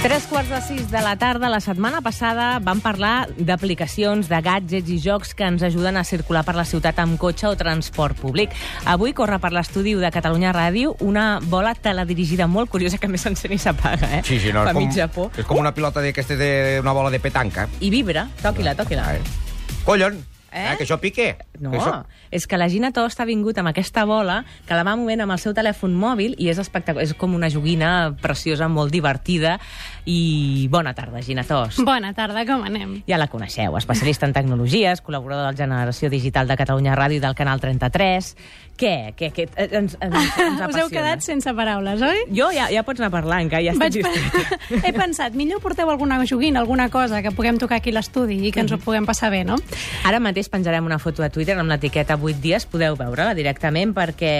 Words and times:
Tres 0.00 0.24
quarts 0.24 0.48
de 0.48 0.60
sis 0.64 0.90
de 0.90 1.00
la 1.04 1.18
tarda, 1.20 1.50
la 1.52 1.58
setmana 1.60 1.98
passada 2.00 2.54
vam 2.64 2.78
parlar 2.80 3.28
d'aplicacions, 3.36 4.30
de 4.32 4.38
gadgets 4.40 4.88
i 4.88 4.96
jocs 4.96 5.34
que 5.36 5.44
ens 5.44 5.60
ajuden 5.60 6.00
a 6.00 6.06
circular 6.08 6.40
per 6.46 6.54
la 6.56 6.64
ciutat 6.64 7.02
amb 7.04 7.18
cotxe 7.20 7.50
o 7.50 7.52
transport 7.60 8.16
públic. 8.16 8.56
Avui 8.88 9.12
corre 9.12 9.36
per 9.44 9.52
l'estudi 9.52 9.92
de 10.00 10.12
Catalunya 10.14 10.54
Ràdio 10.56 10.94
una 11.04 11.26
bola 11.52 11.74
teledirigida 11.76 12.48
molt 12.48 12.72
curiosa 12.72 12.96
que 12.96 13.12
més 13.12 13.28
s'encén 13.28 13.52
i 13.52 13.60
s'apaga, 13.60 14.08
eh? 14.22 14.24
Sí, 14.24 14.40
sí, 14.40 14.56
no, 14.56 14.64
Fa 14.64 14.72
és 14.72 15.04
com, 15.12 15.30
és 15.36 15.52
com 15.52 15.60
una 15.60 15.76
pilota 15.76 16.00
d'aquestes 16.00 16.40
d'una 16.40 16.96
bola 16.96 17.12
de 17.12 17.20
petanca. 17.20 17.68
I 17.84 17.92
vibra. 17.92 18.24
Toqui-la, 18.40 18.78
toqui-la. 18.80 19.04
Ai. 19.04 20.29
Eh? 20.52 20.72
eh? 20.72 20.76
que 20.78 20.84
això 20.84 20.98
pique. 21.00 21.36
No, 21.58 21.70
Que 21.70 21.78
això... 21.78 22.04
és 22.30 22.46
que 22.46 22.58
la 22.58 22.68
Gina 22.68 22.92
Tost 22.92 23.20
ha 23.20 23.26
vingut 23.28 23.58
amb 23.58 23.70
aquesta 23.70 24.04
bola 24.08 24.44
que 24.66 24.74
la 24.74 24.84
va 24.86 24.96
movent 24.96 25.22
amb 25.24 25.34
el 25.34 25.42
seu 25.42 25.54
telèfon 25.56 25.94
mòbil 25.98 26.36
i 26.38 26.50
és 26.50 26.58
espectacular. 26.58 27.04
És 27.04 27.14
com 27.14 27.34
una 27.34 27.50
joguina 27.50 28.14
preciosa, 28.22 28.68
molt 28.68 28.92
divertida. 28.92 29.58
I 30.06 30.68
bona 30.70 30.94
tarda, 30.94 31.22
Gina 31.22 31.44
Tost. 31.44 31.82
Bona 31.86 32.14
tarda, 32.16 32.44
com 32.48 32.64
anem? 32.66 33.00
Ja 33.08 33.18
la 33.20 33.28
coneixeu, 33.30 33.76
especialista 33.78 34.26
en 34.26 34.34
tecnologies, 34.36 35.02
col·laborador 35.04 35.46
de 35.46 35.52
la 35.52 35.58
Generació 35.58 36.10
Digital 36.10 36.48
de 36.48 36.56
Catalunya 36.60 36.96
Ràdio 36.98 37.20
i 37.20 37.24
del 37.24 37.36
Canal 37.38 37.60
33. 37.60 38.34
Què? 38.80 39.12
Què? 39.12 39.28
què? 39.36 39.44
Eh, 39.60 39.66
Ens, 39.76 39.96
ens, 40.00 40.14
ens 40.16 40.36
Us 40.40 40.60
heu 40.60 40.64
apassiona. 40.64 40.88
quedat 40.94 41.24
sense 41.26 41.52
paraules, 41.56 42.00
oi? 42.00 42.22
Jo 42.32 42.48
ja, 42.56 42.70
ja 42.72 42.80
pots 42.86 43.02
anar 43.02 43.10
parlant, 43.12 43.50
que 43.52 43.60
ja 43.66 43.74
estic 43.74 43.98
distreta. 44.00 44.58
He 44.88 44.94
pensat, 44.96 45.36
millor 45.36 45.60
porteu 45.60 45.90
alguna 45.92 46.20
joguina, 46.24 46.62
alguna 46.64 46.88
cosa 46.88 47.20
que 47.20 47.34
puguem 47.36 47.60
tocar 47.60 47.80
aquí 47.82 47.92
l'estudi 47.92 48.40
i 48.48 48.52
que 48.54 48.64
ens 48.64 48.72
ho 48.72 48.80
puguem 48.80 49.04
passar 49.08 49.28
bé, 49.34 49.44
no? 49.44 49.60
Ara 50.08 50.22
mateix 50.24 50.48
penjarem 50.48 50.88
una 50.88 50.98
foto 51.02 51.22
a 51.26 51.28
Twitter 51.28 51.58
amb 51.60 51.68
l'etiqueta 51.68 52.16
8 52.16 52.40
dies, 52.40 52.64
podeu 52.70 52.96
veure-la 52.96 53.36
directament 53.36 53.92
perquè 53.96 54.34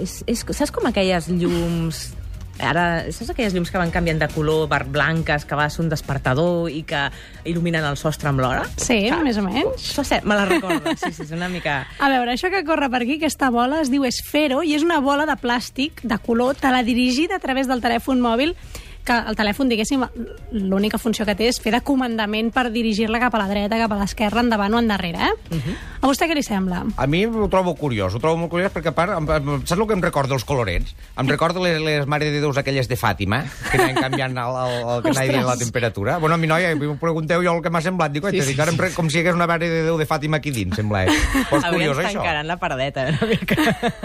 és, 0.00 0.22
és, 0.26 0.42
saps 0.56 0.72
com 0.74 0.88
aquelles 0.88 1.28
llums 1.28 2.06
Ara, 2.62 3.10
saps 3.10 3.32
aquelles 3.32 3.54
llums 3.54 3.72
que 3.72 3.80
van 3.80 3.90
canviant 3.90 4.20
de 4.22 4.28
color 4.30 4.68
per 4.70 4.84
blanques, 4.86 5.44
que 5.48 5.58
va 5.58 5.66
ser 5.72 5.82
un 5.82 5.90
despertador 5.90 6.70
i 6.70 6.84
que 6.86 7.00
il·luminen 7.50 7.84
el 7.88 7.98
sostre 7.98 8.30
amb 8.30 8.42
l'hora? 8.44 8.62
Sí, 8.78 9.00
més 9.26 9.40
o 9.40 9.44
menys. 9.46 9.88
Això 9.90 10.04
sé, 10.06 10.20
me 10.22 10.38
la 10.38 10.46
recordo, 10.48 10.94
sí, 11.00 11.10
sí, 11.10 11.26
és 11.26 11.34
una 11.34 11.50
mica... 11.50 11.80
A 11.98 12.12
veure, 12.12 12.36
això 12.36 12.52
que 12.54 12.62
corre 12.66 12.88
per 12.92 13.02
aquí, 13.02 13.18
aquesta 13.18 13.50
bola, 13.54 13.82
es 13.82 13.90
diu 13.90 14.06
Esfero 14.06 14.62
i 14.62 14.76
és 14.78 14.86
una 14.86 15.00
bola 15.04 15.26
de 15.26 15.36
plàstic 15.40 16.04
de 16.06 16.18
color 16.22 16.54
teledirigida 16.60 17.40
a 17.40 17.42
través 17.42 17.70
del 17.70 17.82
telèfon 17.82 18.22
mòbil 18.22 18.54
que 19.04 19.16
el 19.30 19.36
telèfon, 19.36 19.68
diguéssim, 19.68 20.02
l'única 20.64 20.98
funció 20.98 21.26
que 21.28 21.34
té 21.36 21.48
és 21.50 21.60
fer 21.60 21.74
de 21.74 21.80
comandament 21.84 22.50
per 22.54 22.70
dirigir-la 22.72 23.20
cap 23.22 23.34
a 23.36 23.42
la 23.42 23.48
dreta, 23.50 23.78
cap 23.80 23.92
a 23.92 23.98
l'esquerra, 24.00 24.42
endavant 24.44 24.74
o 24.74 24.80
endarrere, 24.80 25.30
eh? 25.30 25.74
A 26.00 26.08
vostè 26.08 26.28
què 26.28 26.36
li 26.36 26.44
sembla? 26.44 26.82
A 26.96 27.06
mi 27.10 27.24
ho 27.26 27.48
trobo 27.52 27.74
curiós, 27.76 28.16
ho 28.16 28.20
trobo 28.22 28.40
molt 28.40 28.52
curiós 28.52 28.72
perquè, 28.72 28.92
a 28.92 28.96
part, 28.96 29.14
em, 29.16 29.28
em, 29.28 29.52
saps 29.64 29.78
el 29.78 29.86
que 29.88 29.96
em 29.98 30.04
recorda 30.04 30.36
els 30.36 30.44
colorets? 30.48 30.96
Em 31.20 31.30
recorda 31.30 31.62
les, 31.64 31.80
les 31.84 32.08
Mare 32.10 32.30
de 32.32 32.40
Déus 32.42 32.58
aquelles 32.60 32.88
de 32.88 32.98
Fàtima, 33.00 33.42
que 33.70 33.78
anaven 33.78 34.00
canviant 34.00 34.36
el, 34.40 34.58
el, 34.64 34.74
el, 34.80 35.04
que 35.04 35.14
anaven 35.14 35.32
dient 35.34 35.48
la 35.48 35.56
temperatura. 35.60 36.18
Bueno, 36.18 36.36
a 36.36 36.40
mi, 36.40 36.48
noia, 36.50 36.74
m'ho 36.76 36.96
pregunteu 37.00 37.44
jo 37.44 37.56
el 37.58 37.64
que 37.64 37.72
m'ha 37.72 37.84
semblat. 37.84 38.12
Dic, 38.14 38.28
sí, 38.32 38.42
sí, 38.50 38.58
ara 38.60 38.72
em 38.72 38.80
com 38.96 39.08
si 39.08 39.20
hi 39.20 39.24
hagués 39.24 39.36
una 39.36 39.48
Mare 39.50 39.68
de 39.70 39.82
Déu 39.88 40.00
de 40.00 40.08
Fàtima 40.08 40.40
aquí 40.40 40.52
dins, 40.54 40.76
sembla. 40.80 41.04
Eh? 41.04 41.16
Però 41.50 41.60
és 41.60 41.68
curiós, 41.68 42.04
això. 42.04 42.24
la 42.44 42.60
paradeta, 42.60 43.08
una 43.12 43.28
mica. 43.28 43.58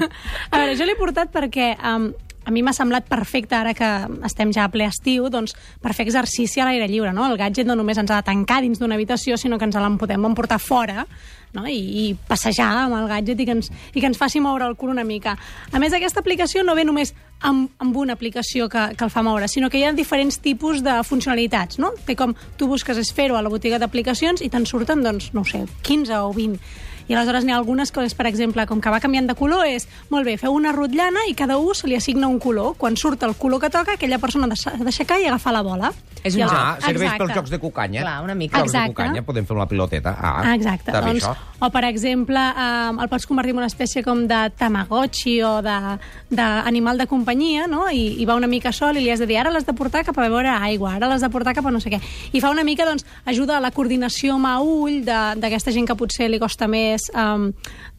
A 0.52 0.60
veure, 0.60 0.76
jo 0.80 0.88
l'he 0.88 0.96
portat 1.00 1.32
perquè 1.34 1.74
um, 1.80 2.12
a 2.46 2.52
mi 2.52 2.64
m'ha 2.64 2.74
semblat 2.74 3.10
perfecte, 3.10 3.56
ara 3.56 3.74
que 3.78 3.90
estem 4.26 4.54
ja 4.56 4.66
a 4.66 4.72
ple 4.74 4.88
estiu, 4.88 5.28
doncs, 5.30 5.56
per 5.84 5.94
fer 5.94 6.08
exercici 6.08 6.62
a 6.62 6.70
l'aire 6.70 6.88
lliure. 6.90 7.14
No? 7.14 7.28
El 7.30 7.38
gadget 7.38 7.68
no 7.68 7.76
només 7.78 8.00
ens 8.00 8.12
ha 8.12 8.22
de 8.22 8.30
tancar 8.32 8.62
dins 8.66 8.80
d'una 8.80 8.96
habitació, 8.98 9.38
sinó 9.38 9.60
que 9.60 9.68
ens 9.70 9.78
l'en 9.78 10.00
podem 10.02 10.26
emportar 10.32 10.60
fora 10.64 11.06
no? 11.54 11.66
I, 11.68 11.78
i 11.78 12.04
passejar 12.30 12.70
amb 12.86 12.98
el 12.98 13.08
gadget 13.10 13.40
i 13.42 13.48
que, 13.48 13.56
ens, 13.58 13.72
i 13.94 14.02
que 14.02 14.10
ens 14.10 14.20
faci 14.20 14.42
moure 14.44 14.68
el 14.68 14.76
cul 14.80 14.94
una 14.94 15.06
mica. 15.08 15.36
A 15.72 15.82
més, 15.82 15.94
aquesta 15.96 16.22
aplicació 16.24 16.64
no 16.66 16.76
ve 16.78 16.86
només 16.88 17.14
amb, 17.40 17.70
amb 17.82 17.98
una 17.98 18.14
aplicació 18.18 18.70
que, 18.70 18.90
que 18.98 19.08
el 19.08 19.14
fa 19.14 19.24
moure, 19.26 19.48
sinó 19.52 19.70
que 19.70 19.80
hi 19.80 19.86
ha 19.88 19.94
diferents 19.96 20.40
tipus 20.44 20.84
de 20.86 21.00
funcionalitats. 21.08 21.80
No? 21.82 21.94
Té 22.06 22.16
com 22.20 22.36
tu 22.58 22.70
busques 22.70 23.00
Esfero 23.00 23.38
a 23.38 23.44
la 23.46 23.52
botiga 23.52 23.80
d'aplicacions 23.82 24.44
i 24.46 24.52
te'n 24.52 24.68
surten, 24.70 25.04
doncs, 25.06 25.32
no 25.34 25.46
sé, 25.48 25.66
15 25.88 26.22
o 26.26 26.32
20 26.36 26.88
i 27.10 27.16
aleshores 27.18 27.44
n'hi 27.44 27.52
ha 27.52 27.58
algunes 27.58 27.92
que, 27.92 28.06
és, 28.06 28.14
per 28.16 28.28
exemple, 28.30 28.64
com 28.70 28.80
que 28.80 28.90
va 28.94 29.02
canviant 29.02 29.28
de 29.28 29.36
color, 29.36 29.66
és, 29.68 29.88
molt 30.10 30.24
bé, 30.26 30.38
feu 30.38 30.54
una 30.56 30.72
rotllana 30.72 31.26
i 31.28 31.34
cada 31.36 31.58
un 31.58 31.76
se 31.76 31.88
li 31.90 31.96
assigna 31.98 32.28
un 32.30 32.40
color. 32.40 32.76
Quan 32.78 32.96
surt 32.96 33.24
el 33.28 33.36
color 33.36 33.60
que 33.60 33.70
toca, 33.70 33.94
aquella 33.98 34.20
persona 34.20 34.46
ha 34.48 34.50
de- 34.78 34.84
d'aixecar 34.86 35.20
i 35.20 35.26
agafar 35.26 35.52
la 35.54 35.62
bola. 35.62 35.92
És 36.24 36.36
un 36.36 36.42
el- 36.44 36.50
Ah, 36.52 36.78
serveix 36.82 37.04
Exacte. 37.04 37.24
pels 37.24 37.36
jocs 37.36 37.50
de 37.50 37.60
cucanya. 37.60 38.02
Clar, 38.02 38.24
una 38.24 38.36
mica. 38.36 38.58
Jocs 38.60 38.70
Exacte. 38.72 38.88
de 38.90 38.94
cucanya, 38.94 39.22
podem 39.26 39.46
fer 39.46 39.56
una 39.56 39.66
piloteta. 39.68 40.16
Ah, 40.20 40.42
Ah, 40.46 40.56
exacte. 40.56 40.92
Està 40.92 41.00
bé, 41.02 41.08
Doncs, 41.14 41.24
això. 41.24 41.36
o, 41.60 41.70
per 41.72 41.84
exemple, 41.86 42.38
eh, 42.38 42.92
el 43.02 43.10
pots 43.10 43.26
convertir 43.26 43.52
en 43.52 43.58
una 43.58 43.68
espècie 43.68 44.04
com 44.04 44.28
de 44.28 44.52
tamagotchi 44.58 45.42
o 45.42 45.62
de- 45.62 45.98
d'animal 46.30 46.98
de, 46.98 47.04
de 47.04 47.08
companyia, 47.08 47.68
no? 47.68 47.90
I, 47.90 48.22
I 48.22 48.26
va 48.26 48.36
una 48.36 48.48
mica 48.48 48.72
sol 48.74 48.98
i 48.98 49.02
li 49.02 49.10
has 49.10 49.20
de 49.20 49.26
dir 49.26 49.38
ara 49.38 49.50
l'has 49.50 49.66
de 49.66 49.74
portar 49.74 50.04
cap 50.06 50.18
a 50.18 50.28
beure 50.28 50.50
aigua, 50.50 50.96
ara 50.96 51.08
l'has 51.08 51.22
de 51.22 51.30
portar 51.30 51.54
cap 51.56 51.66
a 51.66 51.72
no 51.72 51.80
sé 51.80 51.90
què. 51.90 52.02
I 52.34 52.42
fa 52.42 52.50
una 52.50 52.64
mica, 52.64 52.86
doncs, 52.86 53.06
ajuda 53.26 53.58
a 53.58 53.62
la 53.62 53.72
coordinació 53.72 54.38
mà-ull 54.38 55.06
de- 55.06 55.36
d'aquesta 55.40 55.72
gent 55.72 55.88
que 55.88 55.96
potser 55.96 56.30
li 56.30 56.38
costa 56.40 56.68
més, 56.68 56.99
um, 57.16 57.50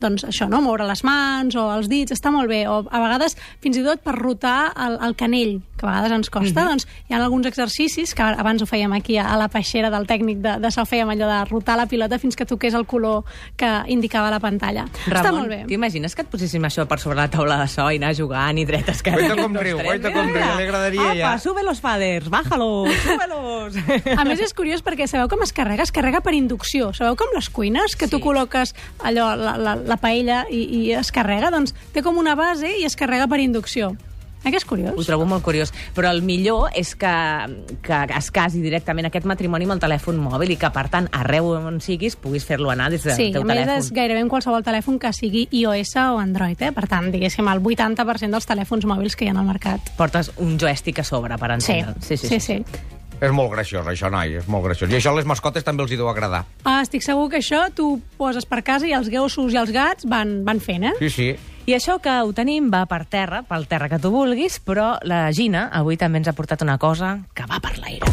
doncs, 0.00 0.24
això, 0.28 0.48
no? 0.50 0.60
Moure 0.64 0.84
les 0.88 1.02
mans 1.06 1.56
o 1.56 1.66
els 1.74 1.88
dits, 1.90 2.12
està 2.12 2.30
molt 2.34 2.48
bé. 2.50 2.62
O 2.68 2.82
a 2.88 3.00
vegades, 3.02 3.36
fins 3.64 3.78
i 3.80 3.84
tot, 3.86 4.02
per 4.04 4.14
rotar 4.18 4.72
el, 4.76 4.98
el 5.08 5.16
canell, 5.16 5.58
que 5.80 5.86
a 5.86 5.90
vegades 5.90 6.12
ens 6.18 6.30
costa, 6.32 6.64
doncs, 6.68 6.86
hi 7.08 7.14
ha 7.16 7.20
alguns 7.22 7.46
exercicis, 7.48 8.14
que 8.16 8.22
abans 8.22 8.60
ho 8.62 8.68
fèiem 8.68 8.92
aquí 8.96 9.16
a 9.20 9.32
la 9.40 9.48
peixera 9.52 9.88
del 9.92 10.06
tècnic 10.08 10.40
de, 10.44 10.58
de 10.60 10.70
so, 10.74 10.84
fèiem 10.88 11.08
allò 11.14 11.28
de 11.30 11.38
rotar 11.50 11.78
la 11.80 11.86
pilota 11.88 12.18
fins 12.20 12.36
que 12.36 12.44
toqués 12.48 12.74
el 12.76 12.84
color 12.88 13.24
que 13.56 13.70
indicava 13.92 14.30
la 14.32 14.40
pantalla. 14.40 14.84
Està 15.08 15.32
molt 15.32 15.48
bé. 15.48 15.62
t'imagines 15.70 16.14
que 16.16 16.24
et 16.26 16.30
poséssim 16.32 16.64
això 16.68 16.84
per 16.90 16.98
sobre 17.00 17.16
la 17.20 17.28
taula 17.32 17.56
de 17.62 17.68
so 17.72 17.86
i 17.92 17.96
anar 18.00 18.12
jugant 18.18 18.58
i 18.60 18.66
dret 18.68 18.88
esquerra? 18.92 19.24
Guaita 19.30 19.40
com 19.42 19.56
riu, 19.56 19.78
guaita 19.80 20.12
com 20.14 20.28
riu, 20.32 20.44
li 20.58 20.66
agradaria 20.68 21.06
Apa, 21.10 21.16
ja. 21.18 21.32
sube 21.40 21.62
los 21.64 21.80
faders, 21.80 22.28
bájalos, 22.32 22.90
súbelos. 23.06 23.76
A 24.16 24.24
més, 24.28 24.40
és 24.44 24.52
curiós 24.56 24.82
perquè 24.84 25.06
sabeu 25.08 25.28
com 25.32 25.40
es 25.46 25.52
carrega? 25.56 25.84
Es 25.86 25.92
carrega 25.94 26.20
per 26.24 26.34
inducció. 26.36 26.90
Sabeu 26.96 27.16
com 27.20 27.32
les 27.36 27.48
cuines, 27.48 27.96
que 27.96 28.08
tu 28.08 28.18
Sí. 28.20 28.24
col·loques 28.24 28.74
allò, 28.98 29.34
la, 29.36 29.56
la, 29.56 29.74
la 29.76 29.96
paella 29.96 30.44
i, 30.50 30.64
i 30.82 30.92
es 30.92 31.10
carrega? 31.12 31.50
Doncs 31.50 31.74
té 31.94 32.02
com 32.02 32.18
una 32.18 32.34
base 32.34 32.68
i 32.80 32.84
es 32.84 32.96
carrega 32.96 33.26
per 33.28 33.40
inducció. 33.40 33.94
Eh 34.42 34.48
que 34.48 34.56
és 34.56 34.64
curiós? 34.64 34.94
Ho 34.96 35.02
trobo 35.04 35.26
molt 35.28 35.42
curiós. 35.44 35.68
Però 35.92 36.08
el 36.08 36.22
millor 36.24 36.70
és 36.74 36.94
que, 36.96 37.10
que 37.84 37.96
es 38.16 38.30
casi 38.32 38.62
directament 38.64 39.04
aquest 39.10 39.26
matrimoni 39.28 39.66
amb 39.68 39.74
el 39.74 39.82
telèfon 39.82 40.16
mòbil 40.16 40.54
i 40.54 40.56
que, 40.56 40.70
per 40.72 40.86
tant, 40.88 41.10
arreu 41.12 41.50
on 41.58 41.76
siguis, 41.84 42.16
puguis 42.16 42.46
fer-lo 42.48 42.70
anar 42.72 42.86
des 42.88 43.04
del 43.04 43.12
Sí, 43.18 43.26
teu 43.34 43.42
a 43.42 43.44
més 43.44 43.58
telèfon. 43.60 43.76
és 43.84 43.90
gairebé 43.92 44.22
en 44.24 44.30
qualsevol 44.32 44.64
telèfon 44.64 44.96
que 44.98 45.12
sigui 45.12 45.44
iOS 45.60 45.92
o 46.06 46.16
Android, 46.22 46.56
eh? 46.64 46.72
Per 46.72 46.86
tant, 46.88 47.10
diguéssim, 47.12 47.52
el 47.52 47.60
80% 47.60 48.30
dels 48.32 48.48
telèfons 48.48 48.88
mòbils 48.88 49.14
que 49.14 49.26
hi 49.26 49.28
ha 49.28 49.36
al 49.36 49.44
mercat. 49.44 49.92
Portes 50.00 50.32
un 50.38 50.56
joystick 50.58 51.00
a 51.00 51.04
sobre, 51.04 51.36
per 51.36 51.60
Sí, 51.60 51.74
entendre'l. 51.76 52.00
sí, 52.00 52.16
sí. 52.16 52.40
sí. 52.40 52.64
És 53.20 53.32
molt 53.36 53.52
graciós, 53.52 53.84
això, 53.84 54.08
noi, 54.08 54.38
és 54.40 54.46
molt 54.48 54.64
graciós. 54.64 54.88
I 54.88 54.96
això 54.96 55.12
a 55.12 55.18
les 55.18 55.26
mascotes 55.28 55.64
també 55.64 55.84
els 55.84 55.92
hi 55.92 55.98
deu 56.00 56.08
agradar. 56.08 56.46
Ah, 56.64 56.80
estic 56.80 57.04
segur 57.04 57.28
que 57.28 57.42
això 57.42 57.66
tu 57.76 57.98
poses 58.16 58.48
per 58.48 58.62
casa 58.64 58.88
i 58.88 58.94
els 58.96 59.10
gossos 59.12 59.52
i 59.52 59.60
els 59.60 59.72
gats 59.76 60.08
van, 60.08 60.40
van 60.46 60.60
fent, 60.64 60.88
eh? 60.88 60.94
Sí, 61.02 61.10
sí. 61.12 61.28
I 61.68 61.76
això 61.76 61.98
que 62.00 62.14
ho 62.24 62.32
tenim 62.32 62.70
va 62.72 62.86
per 62.88 63.04
terra, 63.04 63.42
pel 63.44 63.68
terra 63.68 63.90
que 63.92 64.00
tu 64.00 64.08
vulguis, 64.10 64.56
però 64.64 64.94
la 65.04 65.26
Gina 65.36 65.68
avui 65.68 66.00
també 66.00 66.22
ens 66.22 66.32
ha 66.32 66.34
portat 66.34 66.64
una 66.64 66.78
cosa 66.80 67.18
que 67.36 67.44
va 67.44 67.60
per 67.60 67.76
l'aire. 67.76 68.08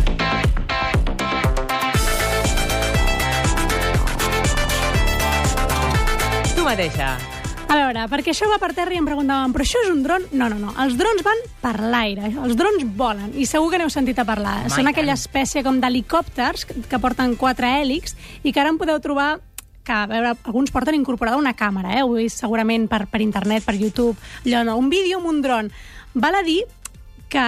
Tu 6.51 6.67
mateixa. 6.67 7.36
A 7.67 7.75
veure, 7.75 8.05
perquè 8.07 8.31
això 8.31 8.47
va 8.47 8.59
per 8.61 8.69
terra 8.71 8.95
i 8.95 8.99
em 9.01 9.07
preguntaven, 9.07 9.51
però 9.51 9.65
això 9.65 9.81
és 9.83 9.89
un 9.91 9.99
dron? 10.05 10.23
No, 10.31 10.47
no, 10.47 10.55
no. 10.61 10.71
Els 10.85 10.95
drons 10.99 11.23
van 11.25 11.41
per 11.59 11.73
l'aire. 11.83 12.29
Els 12.31 12.55
drons 12.55 12.85
volen. 12.95 13.33
I 13.35 13.47
segur 13.49 13.67
que 13.73 13.81
n'heu 13.81 13.91
sentit 13.91 14.19
a 14.23 14.25
parlar. 14.27 14.61
Home, 14.61 14.71
Són 14.71 14.87
aquella 14.87 15.17
espècie 15.19 15.65
com 15.65 15.81
d'helicòpters 15.83 16.63
que 16.69 16.77
que 16.87 16.99
porten 17.03 17.35
quatre 17.35 17.67
hèlix 17.81 18.15
i 18.43 18.53
que 18.53 18.61
ara 18.63 18.71
en 18.71 18.79
podeu 18.79 19.01
trobar 19.03 19.41
que, 19.83 19.95
a 19.95 20.07
veure, 20.07 20.33
alguns 20.43 20.71
porten 20.71 20.95
incorporada 20.95 21.39
una 21.39 21.55
càmera, 21.55 21.95
eh? 21.95 22.03
Ho 22.03 22.15
he 22.15 22.25
vist 22.27 22.39
segurament 22.39 22.87
per, 22.91 23.05
per 23.11 23.21
internet, 23.23 23.63
per 23.67 23.75
YouTube. 23.75 24.15
Allò, 24.45 24.63
no, 24.67 24.77
un 24.79 24.89
vídeo 24.91 25.19
amb 25.19 25.31
un 25.31 25.41
dron. 25.43 25.71
Val 26.13 26.39
a 26.39 26.43
dir 26.43 26.61
que 27.31 27.45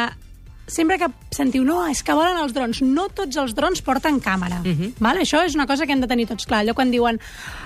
sempre 0.69 0.98
que 1.01 1.10
sentiu, 1.36 1.63
no, 1.66 1.81
és 1.89 2.01
que 2.06 2.13
volen 2.16 2.38
els 2.39 2.54
drons, 2.56 2.81
no 2.86 3.07
tots 3.13 3.38
els 3.42 3.56
drons 3.57 3.81
porten 3.86 4.19
càmera. 4.21 4.62
Uh 4.63 4.75
-huh. 4.75 4.94
vale? 5.00 5.21
Això 5.21 5.44
és 5.45 5.56
una 5.56 5.68
cosa 5.68 5.86
que 5.86 5.94
hem 5.94 6.01
de 6.01 6.07
tenir 6.07 6.27
tots 6.27 6.45
clar. 6.45 6.63
Allò 6.63 6.74
quan 6.74 6.92
diuen, 6.92 7.19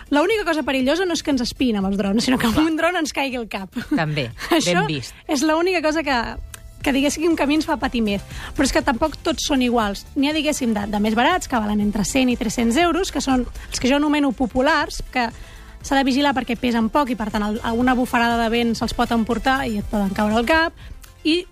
l'única 0.10 0.46
cosa 0.46 0.64
perillosa 0.64 1.06
no 1.06 1.14
és 1.14 1.24
que 1.24 1.32
ens 1.32 1.42
espin 1.42 1.78
amb 1.78 1.88
els 1.88 1.98
drons, 1.98 2.24
sinó 2.24 2.38
que 2.38 2.48
amb 2.48 2.58
un 2.58 2.76
dron 2.76 2.96
ens 2.96 3.14
caigui 3.14 3.36
el 3.36 3.48
cap. 3.48 3.70
També, 3.96 4.32
Això 4.50 4.80
ben 4.80 4.88
vist. 4.88 5.14
és 5.28 5.42
l'única 5.42 5.82
cosa 5.82 6.04
que, 6.04 6.38
que 6.82 6.92
diguéssim 6.92 7.36
que 7.36 7.44
a 7.44 7.46
mi 7.46 7.56
ens 7.56 7.66
fa 7.66 7.78
patir 7.78 8.02
més. 8.02 8.22
Però 8.56 8.64
és 8.64 8.72
que 8.72 8.82
tampoc 8.82 9.18
tots 9.24 9.46
són 9.48 9.62
iguals. 9.62 10.06
N'hi 10.16 10.30
ha, 10.30 10.34
diguéssim, 10.34 10.74
de, 10.74 10.88
de 10.88 11.00
més 11.00 11.16
barats, 11.16 11.48
que 11.48 11.56
valen 11.56 11.80
entre 11.80 12.04
100 12.04 12.30
i 12.30 12.38
300 12.38 12.78
euros, 12.78 13.12
que 13.12 13.22
són 13.22 13.46
els 13.70 13.80
que 13.80 13.90
jo 13.90 13.96
anomeno 13.96 14.32
populars, 14.32 15.02
que 15.12 15.30
s'ha 15.84 15.96
de 15.96 16.04
vigilar 16.04 16.34
perquè 16.34 16.56
pesen 16.60 16.90
poc 16.90 17.10
i, 17.12 17.16
per 17.16 17.30
tant, 17.32 17.44
alguna 17.44 17.94
bufarada 17.94 18.38
de 18.42 18.50
vent 18.50 18.76
se'ls 18.76 18.94
pot 18.94 19.12
emportar 19.12 19.68
i 19.68 19.78
et 19.78 19.86
poden 19.86 20.10
caure 20.16 20.36
al 20.36 20.46
cap. 20.46 20.74
I 21.24 21.46